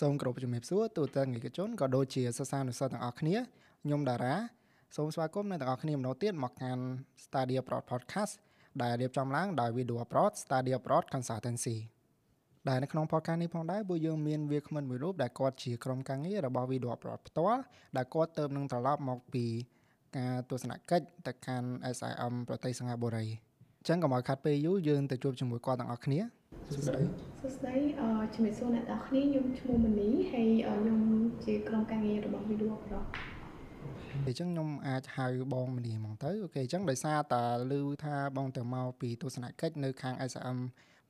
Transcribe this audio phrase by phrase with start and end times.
[0.00, 3.36] សូមគោរពជំរាបសួរទូទាំងឯកជនក៏ដូចជាសិស្សានុសិស្សទាំងអស់គ្នា
[3.82, 4.34] ខ្ញុំតារា
[4.96, 6.82] សូមស្វាគមន៍អ្នកទាំងអស់គ្នាម្ដងទៀតមកកាន់
[7.24, 8.34] Stadia Abroad Podcast
[8.82, 11.76] ដែលរៀបចំឡើងដោយ Video Abroad Stadia Abroad Consultancy
[12.68, 17.60] ដែលនៅក្នុង podcast នេះផងដែរពួកយើងមានវាគ្មិនមួយរូបដែលគាត់ជាក្រុមការងាររបស់ Video Abroad ផ្ទាល់
[17.96, 19.44] ដែលគាត់ទៅនឹងត្រឡប់មកពី
[20.18, 26.20] ការទស្សនកិច្ចទៅកាន់ SIM ប្រទេសសិង្ហបុរីអញ្ចឹងកុំឲ្យខាត់ពេលយូរយើងទៅជួបជាមួយគាត់ទាំងអស់គ្នា
[26.74, 27.02] សួស្តី
[27.40, 31.00] សួស្តីអឺជំរាបសួរអ្នកទាំងអស់គ្នាខ្ញុំឈ្មោះមនីហើយខ្ញុំ
[31.44, 32.98] ជាក្រុមការងាររបស់ Video Pro
[34.26, 40.58] អញ្ចឹងខ្ញុំអាចហៅបងមនីហ្មងទៅអូខេអញ្ចឹងដោយសារតាឮថាបងទៅមកពីទស្សនកិច្ចនៅខាង SM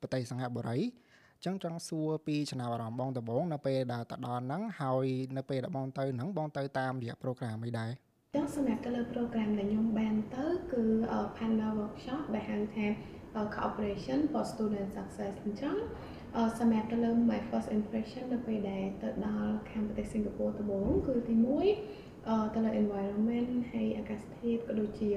[0.00, 7.90] ប្រទេសសង្ហបុរីអញ្ចឹងចង់សួរពីចំណាប់អារម្មណ៍បងដំបូងនៅពេលដែលទៅដល់ហ្នឹងហើយនៅពេលដែលបងទៅហ្នឹងបងទៅតាមរយៈ program អីដែរ
[8.34, 10.82] ចឹងសម្រាប់ទៅលើ program ដែលខ្ញុំបានទៅគឺ
[11.36, 12.86] panel workshop ដែលហៅថា
[13.56, 15.76] cooperation for student success អញ្ចឹង
[16.58, 21.34] សម្រាប់ទៅលើ my first impression នៅពេលដែលទៅដល់ខាងប្រទេសសិង្ហបុរីដំបូងគឺទី
[21.94, 25.10] 1ទៅលើ environment ហើយអាកាសធាតុក៏ដូចជា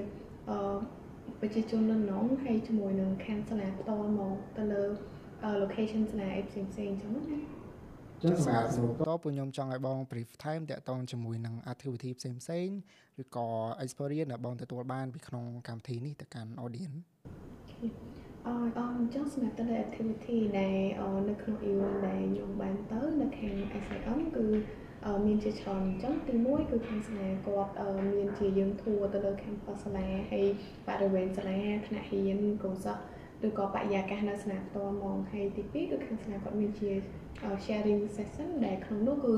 [1.42, 4.83] ប្រជាជននៅក្នុងហើយជាមួយនឹងខាងសាលាផ្ទាល់មកទៅលើ
[5.64, 7.39] location សាលាផ្សេងផ្សេងអញ្ចឹងណា
[8.23, 12.67] ចឹងសម្រាប់សំណួរតពួកខ្ញុំចង់ឲ្យបង brief time តាក់ទងជាមួយនឹង activity ផ្សេងផ្សេង
[13.22, 13.48] ឬក៏
[13.83, 16.98] experience ដែលបងទទួលបានពីក្នុងកម្មវិធីនេះទៅកាន់ audience
[17.82, 17.90] អឺ
[18.78, 20.76] អញ្ចឹងសម្រាប់ទៅលើ activity ដែល
[21.30, 23.54] នៅក្នុង event ដែលខ្ញុំបានទៅនៅខាង
[23.86, 24.46] SIM គឺ
[25.26, 27.72] មានជាច្រើនអញ្ចឹងទី1គឺខាងសាលាគាត់
[28.14, 30.46] មានជាយើង tour ទៅលើ campus សាលាហើយ
[30.88, 33.02] បរិវេណសាលាថ្នាក់រៀនកុំសិស្ស
[33.48, 36.90] ឬក៏បរិយាកាសនៅសាលាផ្ទាល់ហ្មងហើយទី2គឺខាងសាលាគាត់មានជា
[37.66, 39.34] sharing session ដែលក្នុងនោះគឺ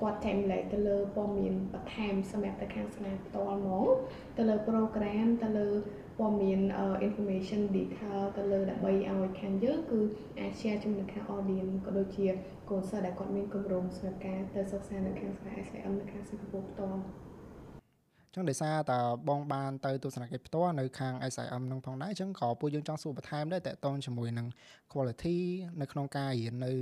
[0.00, 3.86] គាត់ចែកម្លែកទៅលើព័ត៌មានបន្ថែមសម្រាប់ទៅខាងសាលាផ្ទាល់ហ្មង
[4.36, 5.68] ទៅលើ program ទៅលើ
[6.20, 6.60] ព័ត៌មាន
[7.06, 10.00] information detail ទៅលើដើម្បីឲ្យខាងយើងគឺ
[10.38, 12.26] អាច share ជាមួយនឹងខាង audience ក៏ដូចជា
[12.70, 17.00] កូនសិស្សដែលគាត់មានគម្រោងសម្រាប់ការទៅសិក្សានៅខាងសាលា SIM នៅខាងសិង្ហបុរីផ្ទាល់
[18.34, 24.46] ចឹងដោយសារតើបងបានទៅទស្សនកិច្ចផ្ទាល់នៅខាង SIM នឹងផងដែរចឹងក៏ពួកយើងចង់សួរបន្ថែមដែរតកតងជាមួយនឹង
[24.92, 25.36] quality
[25.80, 26.72] នៅក្នុងការរៀននៅ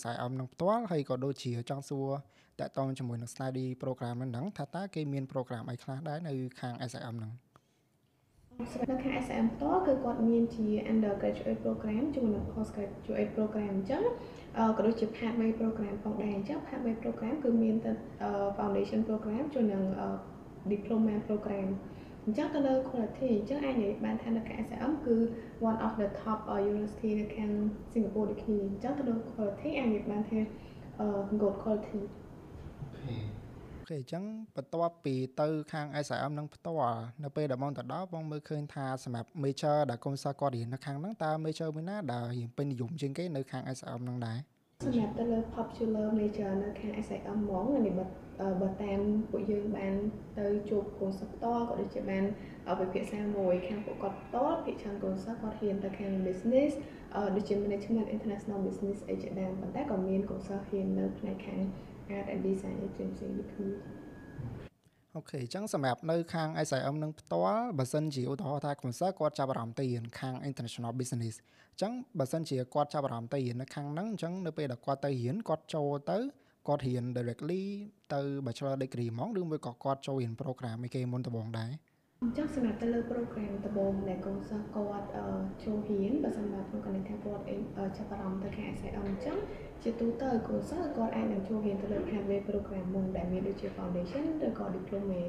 [0.00, 2.08] SIM នឹងផ្ទាល់ហើយក៏ដូចជាចង់សួរ
[2.60, 7.32] តកតងជាមួយនឹង study program ហ្នឹងថាតើគេមាន program អីខ្លះដែរនៅខាង SIM ហ្នឹង
[8.56, 14.02] សម្រាប់នៅខាង SM ផ្ទាល់គឺគាត់មានជា undergraduate program ជាមួយនឹង postgraduate program អញ្ចឹង
[14.76, 17.92] ក៏ដូចជា pathway program ផងដែរអញ្ចឹង pathway program គឺមានតែ
[18.58, 19.82] foundation program ជាមួយនឹង
[20.72, 21.68] diploma program
[22.24, 25.16] អញ្ចឹងទៅលើ quality អញ្ចឹងអាចនិយាយបានថានៅខាង SM គឺ
[25.68, 26.38] one of the top
[26.70, 27.50] university នៅខាង
[27.92, 30.38] Singapore ដូចគ្នាអញ្ចឹងទៅលើ quality អាចនិយាយបានថា
[31.40, 32.02] good quality
[32.80, 33.14] អូខេ
[33.98, 34.22] អញ្ចឹង
[34.56, 44.38] បន្ទាប់ពីទៅខាង SIM នឹងផ្ទាល់នៅពេលដែលបងទៅដល់បងមើលឃើញថាសម្រាប់ major ដែលកុំសាគាត់រៀននៅខាងហ្នឹងតើ major មួយណាដែលរៀនពេញនិយមជាងគេនៅខាង SIM ហ្នឹងដែរ
[44.84, 48.06] សម្រាប់ទៅលើ popular major នៅខាង SIM ហ្មងនេះបើ
[48.60, 49.94] បើតាមពួកយើងបាន
[50.38, 52.24] ទៅជួបកូនសិស្សផ្ទាល់ក៏ដូចជាបាន
[52.80, 56.72] វិភាសាមួយខាងពួកគាត់ផ្ទាល់ភាគច្រើនកូនសិស្សគាត់ហ៊ានទៅខាង business
[57.34, 61.60] ដូចជា management international business អីជាដើមប៉ុន្តែក៏មានកូនសិស្សហ៊ាននៅផ្នែកខាង
[62.14, 63.70] art and design ផ្សេងផ្សេងដូចគ្នា
[65.16, 71.34] អូខេអញ្ចឹងសម្រាប់នៅខាង SIM នឹងផ្ទាល់បើសិនជាឧទាហរណ៍ថា concern គាត់ចាប់អារម្មណ៍ទៅរៀនខាង international business
[71.72, 76.18] អញ្ចឹងបើសិនជាគាត់ចាប់អារម្មណ៍ទៅរៀននៅខាងហ្នឹងអញ្ចឹងនៅពេលដែលគាត់ទៅរៀនគាត់ចូលទៅ
[76.68, 77.62] គាត់រៀន directly
[78.14, 81.70] ទៅ bachelor degree ហ្មងឬមួយក៏គាត់ចូលរៀន program ឯគេមុនដំបូងដែរ
[82.22, 85.06] អញ្ចឹងសម្រាប់ទៅលើ program ដំបូងដែលកូនសិស្សគាត់
[85.64, 87.42] ចូលរៀនបើសិនបើក្នុងកណ្ដាលថាគាត់
[87.96, 89.36] ចាប់អារម្មណ៍ទៅខាង SIM អញ្ចឹង
[89.82, 95.20] ជាទូទៅកូនសិស្សគាត់អាចនឹងចូលរៀនទៅលើ pathway program មុនដែលមានដូចជា foundation ឬក៏ diploma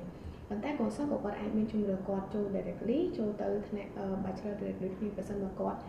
[0.49, 3.91] ប៉ុន្តែកូនសិស្សក៏គាត់អាចមានជំរឿគាត់ចូល directly ចូលទៅថ្នាក់
[4.23, 5.79] bachelor directly គ្នាបើសិនបើគាត់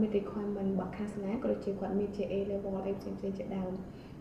[0.00, 3.72] មាន requirement របស់ខាងសាលាក៏ដូចជាគាត់មានជា A level អីផ្សេងៗជាដើម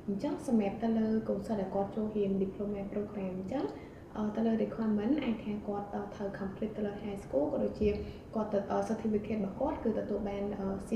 [0.07, 3.65] អញ្ចឹងសម្រាប់ទៅលើកូនសិស្សដែលគាត់ចូលរៀន diploma program អញ្ចឹង
[4.35, 7.89] ទៅលើ requirement អាចថាគាត់ត្រូវ complete ទៅលើ high school ក៏ដូចជា
[8.35, 8.59] គាត់ទៅ
[8.89, 10.43] certificate របស់គាត់គឺទទួលបាន
[10.89, 10.91] C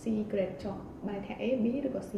[0.00, 0.76] C grade ចុះ
[1.06, 2.12] បែរថា A B ឬក៏ C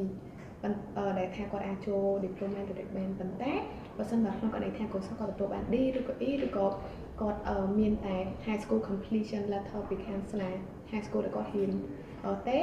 [1.19, 3.53] ដែលថាគាត់អាចចូល diploma direct បានប៉ុន្តែ
[3.97, 6.67] បើសិនបើក្នុងករណីថាកូនសិស្សគាត់ទទួលបាន D ឬក៏ E ឬក៏
[7.21, 7.41] គាត់
[7.79, 8.17] មានតែ
[8.47, 10.51] high school completion letter ពីខាងសាលា
[10.91, 11.71] high school ដែលគាត់ហ៊ាន
[12.49, 12.59] ទេ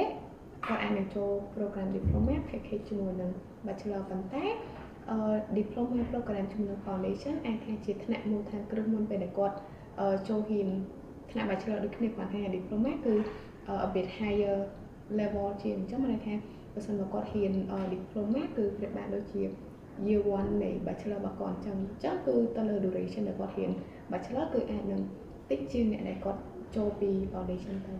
[0.66, 3.30] គាត់អាចនឹងចូល program diploma package ជាមួយនឹង
[3.66, 4.44] bachelor ប៉ុន្តែ
[5.58, 9.56] diploma program ជំនួស foundation អាចថាជាថ្នាក់មូលដ្ឋានគ្រឹះមុនពេលដែលគាត់
[10.28, 10.68] ចូលហ៊ាន
[11.30, 13.14] ថ្នាក់ bachelor ដូចគ្នាគាត់ថា diploma គឺ
[13.86, 14.56] a bit higher
[15.20, 16.34] level ជាងអញ្ចឹងមានន័យថា
[16.74, 17.52] បើសិនមកគាត់ហ៊ាន
[17.94, 19.42] diploma គឺប្រៀបបានដូចជា
[20.06, 23.70] year 1នៃ bachelor របស់គាត់អញ្ចឹងអញ្ចឹងគឺទៅលើ duration ដែលគាត់ហ៊ាន
[24.12, 25.00] bachelor គឺអាចនឹង
[25.50, 26.40] តិចជាងអ្នកដែលគាត់
[26.76, 27.94] ចូលពី foundation ទៅ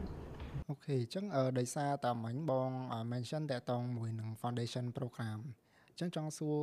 [0.71, 1.25] អូខេអញ្ចឹង
[1.59, 2.71] ដោយសារតាមិញបង
[3.13, 5.41] mention តកតងមួយនឹង foundation program
[5.95, 6.61] អញ្ចឹងចង់សួរ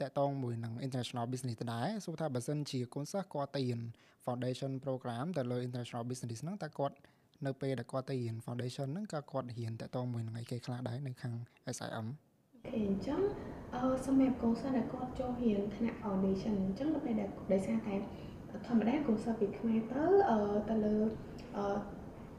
[0.00, 3.80] តកតងមួយនឹង international business ដដែលសួរថាបើសិនជាកូនសិស្សគាត់ទៅរៀន
[4.26, 6.96] foundation program ទៅលើ international business ហ្នឹងតើគាត់
[7.46, 11.34] នៅពេលដែលគាត់ទៅរៀន foundation ហ្នឹងក៏គាត់រៀនតកតងមួយនឹងអីគេខ្លះដែរនៅខាង
[11.76, 12.06] SIM
[12.54, 13.20] អូខេអញ្ចឹង
[13.74, 17.94] អឺសម្រាប់កូនសិស្សដែលគាត់ចូលរៀនថ្នាក់ foundation អញ្ចឹងដល់ពេលដែលដោយសារតែ
[18.66, 20.38] ធម្មតាកូនសិស្សពីខ្មែរទៅអឺ
[20.68, 20.94] ទៅលើ
[21.56, 21.64] អឺ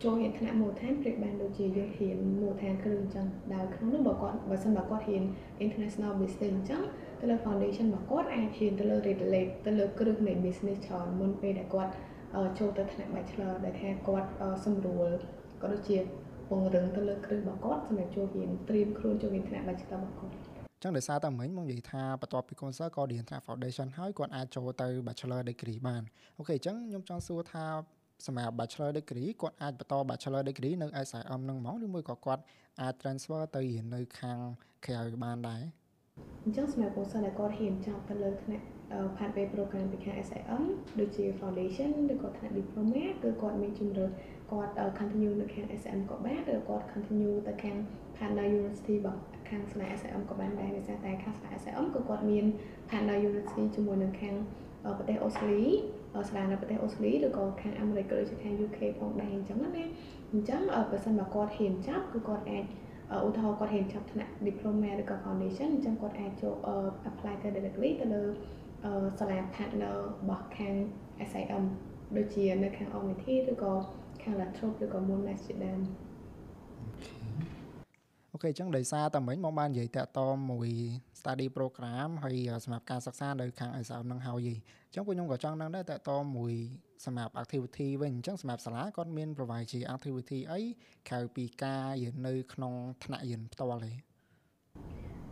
[0.04, 5.24] ចូលរៀនថ្នាក់មូលដ្ឋានប្រៀបបានដូចជាយើងរៀនមូលដ្ឋានគ្រឿងអញ្ចឹងដែលក្នុងនោះបើគាត់បើសិនបើគាត់រៀន
[5.66, 6.82] international business អញ្ចឹង
[7.20, 11.92] ទៅលើ foundation របស់គាត់អាចរៀនទៅលើ relate ទៅលើគ្រឹះនៃ business ច្រើនមុនពេលដែលគាត់
[12.60, 14.30] ចូលទៅថ្នាក់ bachelor ដែលថាគាត់
[14.66, 15.10] សម្រួល
[15.62, 15.98] ក៏ដូចជា
[16.50, 20.36] ពង្រឹងទៅលើគ្រឹះរបស់គាត់សម្រាប់ចូលរៀនត្រៀមខ្លួនចូលរៀនថ្នាក់ bachelor របស់គាត់
[20.84, 26.04] ចឹងដោយសារតែមិញមកនិយាយថាបន្ទាប់ពី concert ក៏រៀនថ្នាក់ foundation ហើយគាត់អាចចូលទៅ bachelor degree បាន
[26.38, 27.66] អូខេអញ្ចឹងខ្ញុំចង់សួរថា
[28.28, 32.42] សម្រាប់ bachelor degree គាត់អាចបន្ត bachelor degree នៅ SIM នឹងហ្មងឬមួយក៏គាត់
[32.82, 34.38] អាច transfer ទៅរៀននៅខាង
[34.86, 35.64] ក្រៅបានដែរ
[36.46, 38.66] អញ្ចឹងសម្រាប់ពលសិស្សដែលគាត់ហ៊ានចប់ទៅលើថ្នាក់
[39.18, 40.62] pathway program ពីខាង SIM
[41.00, 44.06] ដូចជា foundation ឬក៏ថ្នាក់ diploma គឺគាត់មានជំរឿ
[44.52, 47.78] គាត់ continue នៅខាង SIM ក៏បានឬគាត់ continue ទៅខាង
[48.18, 49.20] partner university របស់
[49.50, 52.46] ខាងសាលា SIM ក៏បានដែរដោយសារតែខាងសាលា SIM គឺគាត់មាន
[52.90, 54.36] partner university ជាមួយនឹងខាង
[54.98, 55.72] ប្រទេសអូស្ត្រាលី
[56.30, 59.70] ស្ដារនៅប្រទេសអូស្ត្រាលីឬក៏ខាងអាមេរិកក៏ដូចជាខាង UK ផងដែរអញ្ចឹងណា
[60.34, 60.62] អញ្ចឹង
[60.92, 62.66] បើសិនបើគាត់ហ៊ានចាប់គឺគាត់អាច
[63.26, 66.54] ឧទាហរណ៍គាត់ហ៊ានចាប់ថ្នាក់ diploma ឬក៏ foundation អញ្ចឹងគាត់អាចចូល
[67.10, 68.24] apply ទៅ directly ទៅលើ
[69.20, 70.76] សាលា partner របស់ខាង
[71.30, 71.64] SIM
[72.18, 73.74] ដូចជានៅខាង Omnity ឬក៏
[74.24, 75.80] ខាង Latrobe ឬក៏ Monash ជាដើម
[78.34, 80.70] អូខេអញ្ចឹងដោយសារតែមិញមកបាននិយាយតាក់តមួយ
[81.20, 86.54] study program ហើយសម្រាប់ការសិក្សានៅខាង ISM នឹងហើយអញ្ចឹងពួកខ្ញុំក៏ចង់ដឹងដែរតាក់តមួយ
[87.06, 90.60] សម្រាប់ activity វិញអញ្ចឹងសម្រាប់សាលាគាត់មាន provide ជា activity អី
[91.10, 92.74] ក្រៅពីការរៀននៅក្នុង
[93.04, 93.92] ថ្នាក់រៀនផ្ទាល់ទេ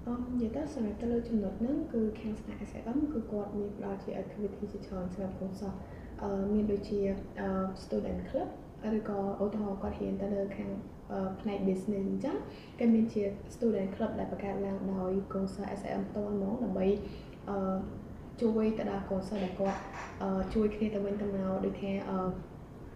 [0.07, 5.77] អមនិយាយទៅសម្រាប់ទៅលើចំណុចហ្នឹងគឺខាងសាលា SIM គឺគាត់មានផ្ដល់ជា activity ជាច្រើនសម្រាប់កូនសិស្ស
[6.23, 6.99] អឺមានដូចជា
[7.83, 8.49] student club
[8.97, 10.69] ឬក៏ឧទាហរណ៍គាត់រៀនទៅលើខាង
[11.41, 12.37] ផ្នែក business អញ្ចឹង
[12.79, 13.21] គេមានជា
[13.53, 16.87] student club ដែលបង្កើតឡើងដោយកូនសិស្ស SIM ផ្ទាល់ហ្មងដើម្បី
[17.49, 17.77] អឺ
[18.41, 19.79] ជួយទៅដល់កូនសិស្សដែលគាត់
[20.53, 21.91] ជួយគ្នាទៅវិញទៅមកដូចថា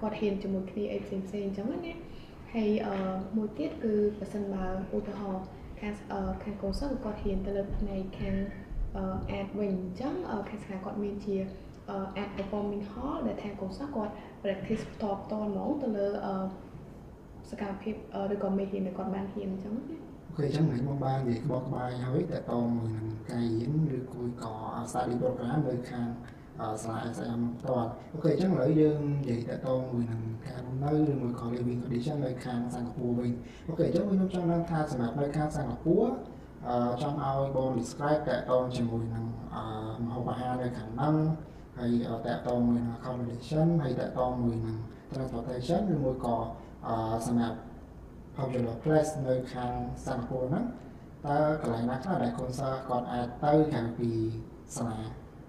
[0.01, 1.93] គាត់ហ៊ានជាមួយគ្នាអីផ្សេងផ្សេងអញ្ចឹងណា
[2.53, 2.69] ហើយ
[3.37, 4.65] មួយទៀតគឺបើសិនបើ
[4.97, 5.43] ឧទាហរណ៍
[5.79, 5.93] ខាង
[6.43, 8.35] ខាងកូនសិស្សគាត់ហ៊ានទៅលើផ្នែកខាង
[9.39, 10.13] ad វិញអញ្ចឹង
[10.49, 11.35] ខាងសាលាគាត់មានជា
[12.21, 14.13] ad performing hall ដែលថាកូនសិស្សគាត់
[14.43, 16.07] practice ផ្ទាល់ផ្ទាល់ហ្មងទៅលើ
[17.49, 17.95] សកម្មភាព
[18.33, 19.97] ឬក៏មេរៀនដែលគាត់បានហ៊ានអញ្ចឹងណា
[20.27, 24.53] OK អញ្ចឹងខ្ញុំបាននិយាយក្បោះក្បាយហើយតើតមួយនឹងការរៀនឬមួយក៏
[24.91, 26.07] study program នៅខាង
[26.83, 33.31] សាលា SIM ផ្ទាល់ OK អញ្ចឹងឥឡូវយើងនិយាយតើតមួយនឹងការនៅឬមួយក៏ living condition នៅខាងសិង្ហបុរីវិញ
[33.67, 36.07] OK អញ្ចឹងខ្ញុំចង់ដឹងថាសម្រាប់នៅខាងសិង្ហបុរី
[36.67, 39.25] អឺចង់ឲ្យបង describe តើតជាមួយនឹង
[39.55, 39.63] អឺ
[40.05, 41.15] ម្ហូបអាហារនៅខាងហ្នឹង
[41.77, 41.91] ហើយ
[42.27, 44.77] តើតមួយនឹង accommodation ហើយតើតមួយនឹង
[45.13, 46.35] transportation ឬមួយក៏
[46.87, 46.95] អឺ
[47.27, 47.57] សម្រាប់
[48.37, 49.73] popular place នៅខាង
[50.05, 50.65] សិង្ហបុរីហ្នឹង
[51.27, 54.09] តើកន្លែងណាខ្លះដែលកូនសិស្សគាត់អាចទៅខាងពី
[54.77, 54.99] សាលា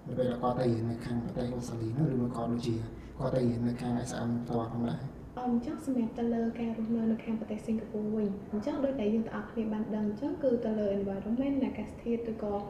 [0.07, 2.75] នៅពេលគាត់ទៅរៀននៅខាងប្រទេសអូស្ត្រាលីនោះឬមួយក៏ដូចជា
[3.19, 5.01] គាត់ទៅរៀននៅខាង SM ផ្ទាល់ផងដែរ
[5.47, 12.61] អញ្ចឹងសម្រាប់ទៅលើការរស់នៅនៅខាងប្រទេសសិង្ហបុរីវិញអញ្ចឹងដូចតែយើងទាំងអស់គ្នាបានដឹងអញ្ចឹងគឺទៅលើ environment អាកាសធាតុឬក៏អឺ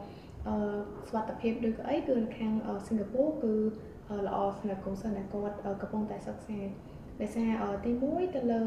[1.08, 2.52] សុខភាពឬក៏អីគឺនៅខាង
[2.88, 3.54] សិង្ហបុរីគឺ
[4.26, 6.58] ល្អសម្រាប់កូនសិស្សដែលគាត់កំពុងតែសិក្សា
[7.20, 8.62] ដោយសារទី1ទៅលើ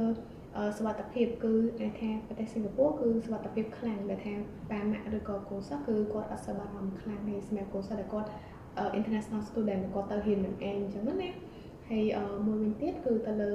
[0.77, 4.33] សុវត្ថិភាពគឺអាចថាប្រទេសសិង្ហបុរីគឺសុវត្ថិភាពខ្លាំងដែលថា
[4.71, 8.29] ប៉ាម៉ាក់ឬក៏កូនសិស្សគឺគាត់អត់សូវបារម្ភខ្លាំងទេសម្រាប់កូនសិស្សដែលគាត់
[8.99, 11.29] international student គាត់ទៅហ៊ាននឹងឯងអញ្ចឹងណា
[11.89, 12.03] ហើយ
[12.45, 13.53] មួយវិញទៀតគឺទៅលើ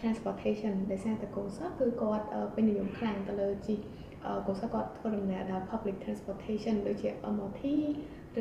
[0.00, 7.62] transportation ដែលសារតែកូនសិស្សគឺគាត់ពេញនិយមខ្លាំងទៅលើជីកូន សិស្សគាត់ធ្វើដំណើរដល់ public transportation ដូចជា MRT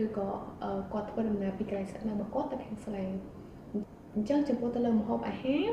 [0.02, 0.28] ឬក៏
[0.94, 3.06] គាត់ធ្វើដំណើរពីកន្លែងសិក្សារបស់គាត់ទៅខាងសាលា
[4.16, 5.66] អញ្ចឹងចំពោះទៅលើម្ហូបអាហារ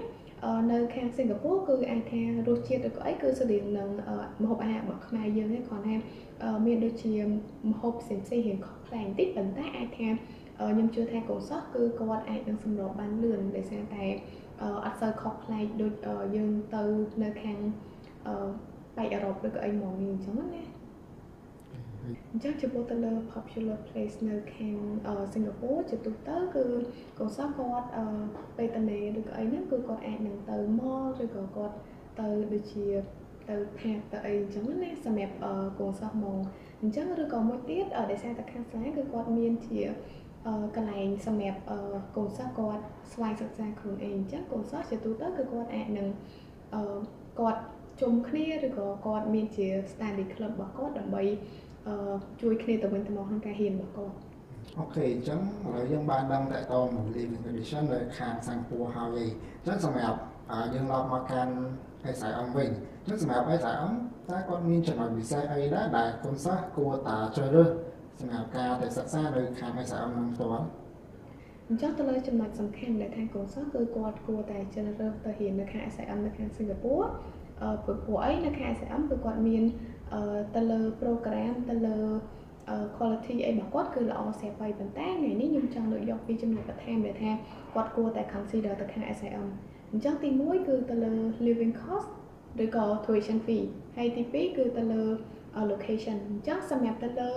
[0.73, 3.89] នៅខាងសិង្ហបុរីគឺអាចថារសជាតិឬក៏អីគឺស្តៀងនឹង
[4.43, 5.95] ម្ហូបអាហាររបស់ខ្មែរយើងទេគ្រាន់តែ
[6.67, 7.13] មានដូចជា
[7.71, 10.09] ម្ហូបផ្សេងផ្សេងរៀងខុសប្លែកបន្តិចប៉ុន្តែអាចថា
[10.59, 14.05] ខ្ញុំជឿថាកូនសិស្សគឺគាត់អាចនឹងសម្របបានលឿនដោយសារតែ
[14.85, 15.93] អត់សូវខុសប្លែកដូច
[16.37, 16.83] យើងទៅ
[17.23, 17.59] នៅខាង
[18.97, 20.63] ប៉ែកអឺរ៉ុបឬក៏អីហ្មងនេះអញ្ចឹងណា
[22.33, 24.77] អញ្ចឹងចំពោះទៅលើ popular place នៅខាង
[25.35, 26.65] សិង្ហបុរីជាទូទៅគឺ
[27.19, 27.89] កូនសិស្សគាត់
[28.57, 31.77] ពេលតនេឬក៏អីហ្នឹងគឺគាត់អាចនឹងទៅ mall ឬក៏គាត់
[32.21, 32.87] ទៅដូចជា
[33.49, 35.35] ទៅផាកទៅអីអញ្ចឹងណាសម្រាប់
[35.81, 36.39] កូនសិស្សមក
[36.83, 39.81] អញ្ចឹងឬក៏មួយទៀតដោយសារតែខាងសាលាគឺគាត់មានជា
[40.77, 41.61] កន្លែងសម្រាប់
[42.17, 42.83] កូនសិស្សគាត់
[43.13, 46.09] ស្វ័យសិក្សាខ្លួនឯងអញ្ចឹងកូនសិស្សជាទូទៅគឺគាត់អាចនឹង
[47.41, 47.63] គាត់
[48.01, 51.23] ជុំគ្នាឬក៏គាត់មានជា study club របស់គាត់ដើម្បី
[52.43, 54.15] ជួយគ្នាទៅវិញទៅមកក្នុងការរៀនរបស់គាត់
[54.79, 59.29] អូខេអញ្ចឹងឥឡូវយើងបានដឹងតទៅនឹង living condition នៅខាងសិង្ហបុរីហើយ
[59.65, 60.19] អញ្ចឹងសម្រាប់
[60.75, 61.53] យើងឡប់មកកាន់
[62.19, 62.71] SIM វិញ
[63.03, 63.91] អញ្ចឹងសម្រាប់ SIM
[64.31, 67.69] តើគាត់មានចំណុចពិសេសអីដែរដែលគុណសិស្សគួរតែជ្រើសរើស
[68.21, 70.65] សម្រាប់ការទៅសិក្សានៅខាង SIM នឹងផ្ទាល់
[71.69, 77.07] អញ្ចឹងទៅលើចំណុចសំខាន់ដែលថាកូនសិស្សគឺគាត់គួរតែជ្រើសរើសទៅរៀននៅខាង SIM នៅខាងសិង្ហបុរី
[77.63, 79.65] អឺព្រោះអីនៅខាង SIM គឺគាត់មាន
[80.55, 81.99] ទៅលើ program ទៅលើ
[82.97, 87.31] quality អីរបស់គាត់គឺល្អស្រាប់ហើយប៉ុន្តែថ្ងៃនេះខ្ញុំចង់លើកយកពីចំណុចបន្ថែមដែលថា
[87.75, 89.45] គាត់គួរតែ consider ទៅខាង SIM
[89.93, 91.13] អញ្ចឹងទី1គឺទៅលើ
[91.47, 92.09] living cost
[92.65, 93.65] ឬក៏ tuition fee
[93.97, 95.03] ហើយទី2គឺទៅលើ
[95.73, 97.31] location អញ្ចឹងសម្រាប់ទៅលើ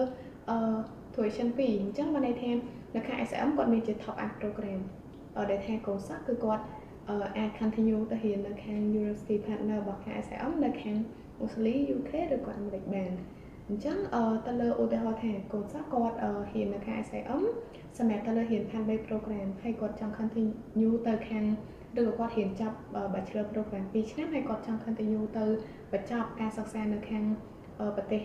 [1.16, 2.52] tuition fee អញ្ចឹងបានន័យថា
[2.96, 4.82] នៅខាង SM គាត់មានជា top up program
[5.52, 6.64] ដែលថាកូនសិស្សគឺគាត់
[7.10, 10.98] អាច continue ទៅរៀននៅខាង university partner របស់ខាង SM នៅខាង
[11.42, 13.12] អូស្ត្រាលី UK ឬក៏អាមេរិកបាន
[13.68, 13.98] អញ្ចឹង
[14.46, 16.16] ទៅលើឧទាហរណ៍ថាកូនសិស្សគាត់
[16.54, 17.42] រៀននៅខាង SM
[17.98, 21.46] សម្រាប់ទៅលើរៀន Pathway program ហើយគាត់ចង់ continue ទៅខាង
[22.00, 22.78] ឬក៏គាត់រៀនចប់
[23.14, 25.46] Bachelor program 2ឆ្នាំហើយគាត់ចង់ continue ទៅ
[25.92, 27.24] បញ្ចប់ការសិក្សានៅខាង
[27.96, 28.22] ប្រទេស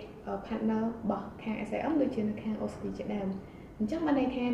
[0.46, 3.28] partner របស់ខាង SIM ដូចជានៅខាងអូស្ត្រាលីជាដើម
[3.78, 4.44] អញ្ចឹងបានន័យថា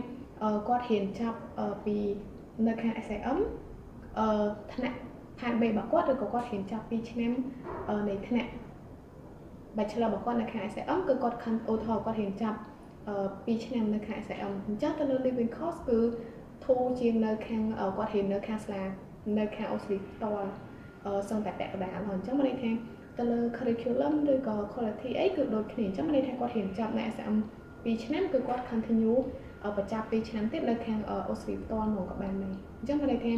[0.69, 1.39] គាត់រៀនចប់
[1.87, 1.97] ពី
[2.67, 3.39] នៅខាង SIM
[4.19, 4.27] អឺ
[4.75, 4.97] ថ្នាក់
[5.41, 7.33] ផាន B របស់គាត់ឬក៏គាត់រៀនចប់2ឆ្នាំ
[8.09, 8.51] នៃថ្នាក់
[9.77, 12.59] Bachelor របស់គាត់នៅខាង SIM គឺគាត់ខំឧទាហរណ៍គាត់រៀនចប់
[13.07, 15.99] 2ឆ្នាំនៅខាង SIM អញ្ចឹងទៅលើ living cost គឺ
[16.65, 17.63] ធូរជាងនៅខាង
[17.97, 18.83] គាត់រៀននៅខាងស្លា
[19.39, 20.49] នៅខាងអូស្ត្រាលីផ្ទាល់
[21.29, 22.71] សឹងតែពាក់កណ្ដាលហើយអញ្ចឹងមានន័យថា
[23.19, 27.37] ទៅលើ curriculum ឬក៏ quality អីគឺដូចគ្នាអញ្ចឹងមានន័យថាគាត់រៀនចប់នៅ SM
[27.75, 29.19] 2ឆ្នាំគឺគាត់ continue
[29.77, 33.33] បញ្ចប់2ឆ្នាំទៀតនៅខាងអូស្ត្រាលីផ្ទាល់ហ្មងក៏បានដែរអញ្ចឹងមានន័យថា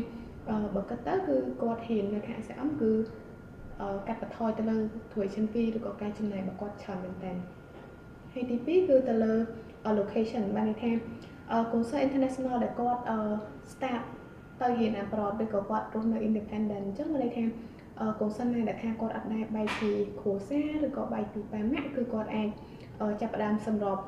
[0.76, 2.93] បើគិតទៅគឺគាត់រៀននៅខាង SM គឺ
[4.09, 4.76] កាត់បន្ថយទៅលើ
[5.12, 7.33] tuition fee ឬក៏ការចំណាយរបស់គាត់ច្រើនមែនតើ
[8.33, 9.35] ហើយទី2គឺទៅលើ
[10.00, 10.90] location បានន័យថា
[11.73, 13.02] កូនសិស្ស international ដែលគាត់
[13.73, 14.02] start
[14.61, 17.45] ទៅរៀន abroad ឬក៏គាត់រស់នៅ independent អញ្ចឹងមានន័យថា
[18.21, 19.90] កូនសិស្សណាដែលថាគាត់អត់ដែរបែកពី
[20.21, 22.49] គ្រួសារឬក៏បែកពីប៉ាម៉ាក់គឺគាត់អាច
[23.21, 23.99] ចាប់ផ្ដើមសម្រប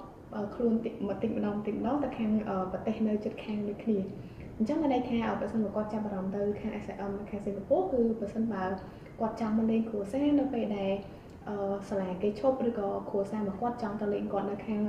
[0.54, 2.30] ខ្លួនតិចម្ដេចម្ដងតិចម្ដងទៅខាង
[2.72, 3.98] ប្រទេសនៅជិតខាងដូចគ្នា
[4.60, 8.64] អញ្ចឹងមានន័យថាបើសិនបើគាត់ចាប់អារម្មណ៍ទៅខាង SIM ខាងសិង្ហបុរីគឺបើសិនបើ
[9.20, 10.92] គាត់ចង់មកលេងគ្រួសារនៅពេលដែល
[11.88, 14.80] សាលាគេឈប់ឬក៏គ្រួសាររបស់គាត់ចង់ទៅលេងគាត់នៅខាង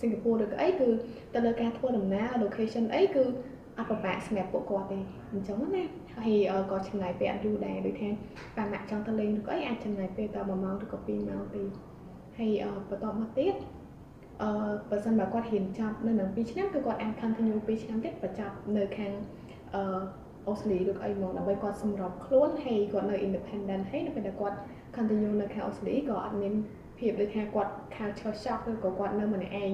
[0.00, 0.88] សិង្ហបុរីឬក៏អីគឺ
[1.34, 3.24] ទៅលើការធ្វើដំណើរ location អីគឺ
[3.78, 4.98] អត់ពិបាកសម្រាប់ពួកគាត់ទេ
[5.32, 5.84] អញ្ចឹងណា
[6.14, 8.08] ហើយក៏ចំណាយពេលអត់យូរដែរដូចថា
[8.56, 11.62] បើអ្នកចង់ទៅលេងឬក៏អីអាចចំណាយពេលតែ1ម៉ោងឬក៏2ម៉ោងទេ
[12.38, 12.50] ហើយ
[12.88, 13.54] បន្តមកទៀត
[14.42, 14.48] អឺ
[14.90, 19.12] បើសិនបើគាត់រៀនចប់នៅនឹង2ឆ្នាំគឺគាត់អាច continue 2ឆ្នាំទៀតបញ្ចប់នៅខាង
[19.74, 19.82] អឺ
[20.48, 24.56] អូស្ត្រាលីឬអីមកដើម្បីគាត់សម្របខ្លួនហើយគាត់នៅ independent ហើយនៅពេលដែលគាត់
[24.96, 26.54] continue នៅខាងអូស្ត្រាលីក៏អត់មាន
[26.98, 29.72] ភាពដូចថាគាត់ culture shock ឬក៏គាត់នៅម្នាក់ឯង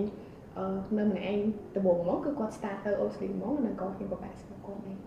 [0.59, 0.65] អឺ
[0.99, 1.41] នៅម្នាក់ឯង
[1.77, 4.99] ដំបូងមកគឺគាត់ start ទៅអូស្ត្រាលីមកនិងក៏ហ៊ានប្របែកស្គាល់គាត់ដែរ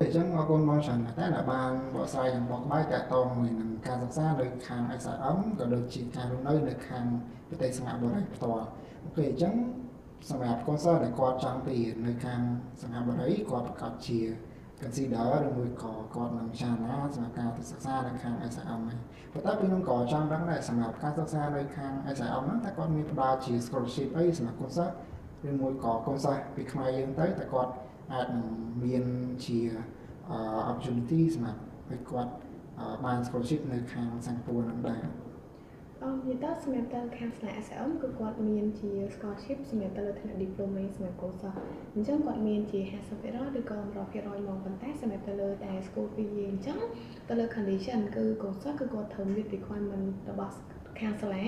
[0.00, 7.04] អញ្ចឹងអរគុណបងច្រើនតែដែលបានបកស្រាយយ៉ាងបកស្បាយតាក់ទងមួយនឹងការសិក្សានៅខាង SIM ក៏ដូចជាការរស់នៅនៅខាង
[7.48, 8.66] ប្រទេសសិង្ហបុរីផ្ទាល់
[9.04, 9.54] អូខេអញ្ចឹង
[10.30, 12.40] សម្រាប់កូនសិស្សដែលគាត់ចង់ទៅនៅខាង
[12.82, 14.20] សិង្ហបុរីគាត់ប្រកាសជា
[14.80, 19.00] consider ឬមួយក៏គាត់នឹងចារណាសម្រាប់ការទៅសិក្សានៅខាង SIM ហ្នឹង
[19.32, 24.92] ប៉ុន្តែពីនោះក៏ចង់ដឹងដែរសម្រាប់ការសិក្សានៅខាង SIM ហ្នឹងតើគាត់មានផ្ដល់ជា scholarship អីសម្រាប់កូនសិស្ស
[25.48, 27.72] ឬមួយក៏កូនសិស្សពីខ្មែរយើងទៅតើគាត់
[28.12, 28.46] អាចនឹង
[28.84, 29.04] មាន
[29.44, 29.58] ជា
[30.70, 32.32] opportunity សម្រាប់ឲ្យគាត់
[33.04, 35.02] បាន scholarship នៅខាងសិង្ហបុរីនឹងដែរ
[36.04, 41.56] អឺនិយាយទៅសម្រាប់ទៅខាងស្លា SM គឺគាត់មានជា scholarship សម្រាប់ទៅលើថ្នាក់ diploma សម្រាប់កូនសិស្ស
[41.94, 42.80] អញ្ចឹងគាត់មានជា
[43.18, 46.78] 50%ឬក៏100%មកប៉ុន្តែសម្រាប់ទៅលើតែ school fee អញ្ចឹង
[47.28, 50.54] ទៅលើ condition គឺកូនសិស្សគឺគាត់ត្រូវមាន requirement របស់
[51.00, 51.44] ខាងសាលា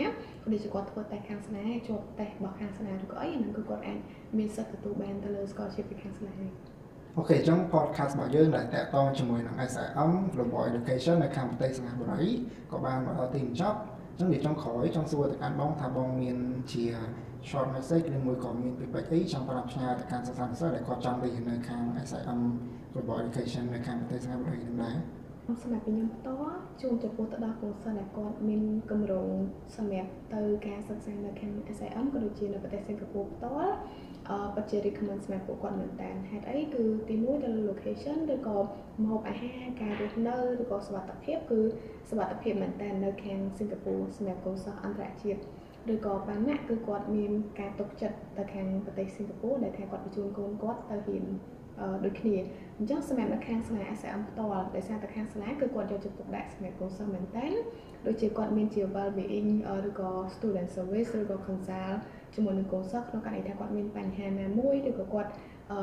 [0.53, 3.99] ដូចជាគាត់ធ្វើតេស្តខាងសាលាជាប់តេស្តរបស់ខាងសាលាឬក៏អីអាហ្នឹងគឺគាត់អាច
[4.39, 6.35] មានសិទ្ធិទទួលបានទៅលើ scholarship ពីខាងសាលា
[7.19, 12.31] អូខេអញ្ចឹង podcast របស់យើងដែលតាក់ទងជាមួយនឹង SIM Global Education នៅខាងប្រទេសសិង្ហបុរី
[12.73, 13.79] ក៏បានមកដល់ទីបញ្ចប់
[14.19, 16.37] អញ្ចឹងនិយាយចុងក្រោយចង់សួរទៅកាន់បងថាបងមាន
[16.73, 16.85] ជា
[17.49, 22.41] short message ឬមួយក៏មានពីបាច់អីចង់ប្រាប់ផ្ញើទៅកាន់សិស្សានុសិស្សដែលគាត់ចង់រៀននៅខាង SIM
[22.93, 24.97] Global Education នៅខាងប្រទេសសិង្ហបុរីនឹងដែរ
[25.63, 29.31] សម្រាប់ខ្ញុំផ្ទាល់ជូនចំពោះទៅដល់កូនសិស្សដែលគាត់មានគម្រោង
[29.77, 33.75] សម្រាប់ទៅការសិក្សានៅខាង SIM ក៏ដូចជានៅប្រទេសសិង្ហបុរីផ្ទាល់
[34.31, 38.57] អឺពិតជា recommend សម្រាប់ពួកគាត់មែនតើហេតុអីគឺទី1ទៅ location ឬក៏
[39.03, 41.61] ម្ហូបអាហារការរស់នៅឬក៏សុវត្ថិភាពគឺ
[42.11, 45.41] សុវត្ថិភាពមែនតើនៅខាងសិង្ហបុរីសម្រាប់កូនសិស្សអន្តរជាតិ
[45.95, 51.25] ឬក៏បានណាក់គឺគាត់មានការទុកចិត្តទៅខាងប្រទេសសិង្ហបុរីដែលថាគាត់បញ្ជូនកូនគាត់ទៅរៀន
[52.05, 52.37] ដូចគ្នា
[52.79, 57.47] អញ្ចឹងសម្រាប់នៅខាងសាលា SCM ផ្ទាល់ដោយសារតែខាងសាលាគឺគាត់យកចិត្តទុកដាក់សម្រាប់កូនសិស្សមែនតើ
[58.07, 59.51] ដូចជាគាត់មានជា well-being
[59.89, 61.99] ឬក៏ student service ឬក៏ consult
[62.35, 65.31] ជាមួយនឹងកូនសិស្សក្នុងករណីថាគាត់មានបញ្ហាណាមួយឬក៏គាត់
[65.71, 65.79] អឺ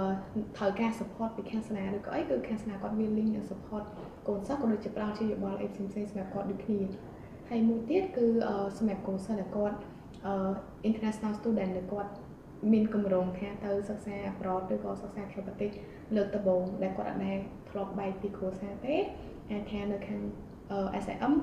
[0.58, 3.84] ត្រូវការ support ពីខាងសាលាឬក៏អីគឺខាងសាលាគាត់មាន link និង support
[4.28, 6.82] កូនសិស្សក៏ដូចជាផ្ដល់ជាយោបល់អីផ្សេងៗសម្រាប់គាត់ដូចគ្នា
[7.50, 8.26] ហើយមួយទៀតគឺ
[8.78, 9.78] សម្រាប់កូនសិស្សដែលគាត់
[10.26, 10.34] អឺ
[10.90, 12.12] international student ដែលគាត់
[12.72, 15.70] មានគម្រោងថាទៅសិក្សា abroad ឬក៏សិក្សាក្រៅប្រទេស
[16.16, 17.38] លើកដំបូងដែលគាត់អាចដែល
[17.70, 18.96] ធ្លាប់បែកពីគ្រួសារទេ
[19.52, 20.22] អាចថានៅខាង
[21.04, 21.34] SIM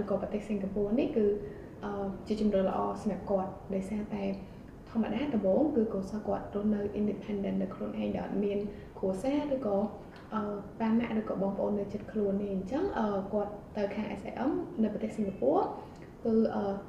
[0.00, 1.26] ឬក៏ប្រទេសសិង្ហបុរីនេះគឺ
[2.26, 4.24] ជាជំរឿនល្អសម្រាប់គាត់ដោយសារតែ
[4.90, 8.58] ធម្មតាដំបូងគឺកូនសិស្សគាត់រស់នៅ independent នៅខ្លួនឯងដែលអត់មាន
[8.98, 9.76] គ្រួសារឬក៏
[10.34, 10.42] អឺ
[10.80, 12.84] ប៉ាម៉ាក់ឬក៏បងប្អូននៅជិតខ្លួននេះអញ្ចឹង
[13.32, 14.50] គាត់ទៅខាង SIM
[14.82, 15.62] នៅប្រទេសសិង្ហបុរី
[16.24, 16.34] គឺ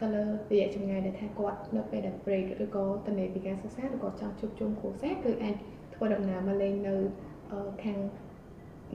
[0.02, 5.56] ទៅលើរយៈចម្ងាយដែលថាគាត់នៅពេលដែល break ឬក៏ទៅនៃពីការសិក្សាឬក៏ចង់ជួបជុំគ្រួសារគឺអាច
[5.96, 6.96] ធ្វើដំណើរមកលេងនៅ
[7.84, 7.98] ខាង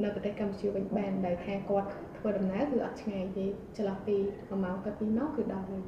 [0.02, 5.83] នៅប្រទេសកម្ពុជាវិញបានដែលថាគាត់ធ្វើដំណើរគឺអត់ឆ្ងាយទេចន្លោះពី1ម៉ោងទៅ2ម៉ោងគឺដល់ហើយ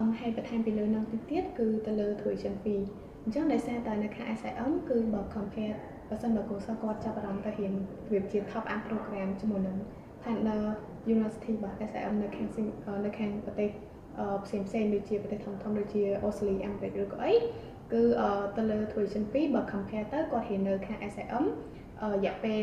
[0.00, 2.82] អង្ហេតុបន្ថែមពីលើនោះទៅទៀតគឺទៅលើ tuition fee
[3.22, 5.76] អញ្ចឹងដោយសារតែនៅខាង SIM គឺបើ compare
[6.08, 7.72] បើសិនបើកូនសិស្សគាត់ចាប់អារម្មណ៍ទៅរៀន
[8.12, 9.76] វាជា top up program ជាមួយនឹង
[10.22, 10.60] partner
[11.14, 12.48] university របស់ SIM នៅខាង
[13.04, 13.70] នៅខាងប្រទេស
[14.44, 17.32] ផ្សេងផ្សេងដូចជាប្រទេសធំធំដូចជាអូស្ត្រាលីអាមេរិកឬក៏អី
[17.92, 18.02] គឺ
[18.56, 21.44] ទៅលើ tuition fee បើ compare ទៅគាត់រៀននៅខាង SIM
[22.14, 22.60] រយៈពេល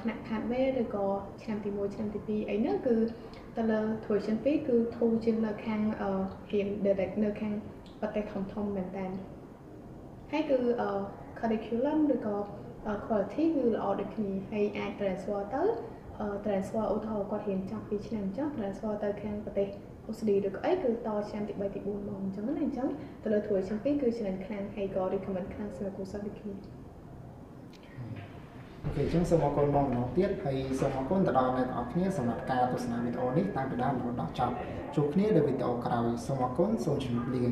[0.00, 1.06] ថ្នាក់ pathway ឬក៏
[1.42, 2.96] ឆ្នាំទី1ឆ្នាំទី2អីហ្នឹងគឺ
[3.56, 5.80] ទៅលើ tuition fee គឺធូរជាងនៅខាង
[6.52, 7.54] រៀន direct នៅខាង
[8.00, 9.06] ប្រទេសធំធំមែនតើ
[10.30, 10.58] ហើយគឺ
[11.40, 12.36] curriculum ឬក៏
[13.06, 15.62] quality គឺល្អដូចគ្នាហើយអាច transfer ទៅ
[16.44, 19.68] transfer ឧទាហរណ៍គាត់រៀនចប់2ឆ្នាំអញ្ចឹង transfer ទៅខាងប្រទេស
[20.08, 22.88] អូស្ត្រាលីឬក៏អីគឺតឆ្នាំទី3ទី4មកអញ្ចឹងណាអញ្ចឹង
[23.22, 26.54] ទៅលើ tuition fee គឺច្រើនខ្លាំងហើយក៏ recommend ខ្លាំងសម្រាប់គូសិស្សដូចគ្នា
[28.84, 34.54] អូខេអញ្ចឹងសូមអរគុណមកម្ដងទៀតហើយសូមអរគុណទៅដល់អ្នកទាំងអស់គ្នាសម្រាប់ការទស្សនាវីដេអូនេះតាំងពីដើមរហូតដល់ចប់
[34.94, 37.44] ជួបគ្នានៅវីដេអូក្រោយសូមអរគុណសូមជម្រាបលា